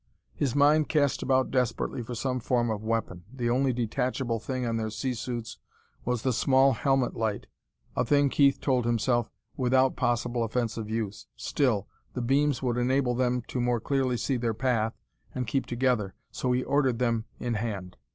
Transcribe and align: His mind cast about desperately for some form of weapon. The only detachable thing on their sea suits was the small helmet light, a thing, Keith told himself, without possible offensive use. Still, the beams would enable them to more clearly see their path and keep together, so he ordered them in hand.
His 0.33 0.55
mind 0.55 0.89
cast 0.89 1.21
about 1.21 1.51
desperately 1.51 2.01
for 2.01 2.15
some 2.15 2.39
form 2.39 2.71
of 2.71 2.83
weapon. 2.83 3.23
The 3.31 3.51
only 3.51 3.71
detachable 3.71 4.39
thing 4.39 4.65
on 4.65 4.77
their 4.77 4.89
sea 4.89 5.13
suits 5.13 5.59
was 6.05 6.23
the 6.23 6.33
small 6.33 6.73
helmet 6.73 7.15
light, 7.15 7.45
a 7.95 8.03
thing, 8.03 8.29
Keith 8.29 8.59
told 8.59 8.85
himself, 8.87 9.29
without 9.55 9.95
possible 9.95 10.43
offensive 10.43 10.89
use. 10.89 11.27
Still, 11.35 11.87
the 12.15 12.21
beams 12.23 12.63
would 12.63 12.77
enable 12.77 13.13
them 13.13 13.43
to 13.49 13.61
more 13.61 13.79
clearly 13.79 14.17
see 14.17 14.37
their 14.37 14.55
path 14.55 14.97
and 15.35 15.45
keep 15.45 15.67
together, 15.67 16.15
so 16.31 16.51
he 16.51 16.63
ordered 16.63 16.97
them 16.97 17.25
in 17.39 17.53
hand. 17.53 17.95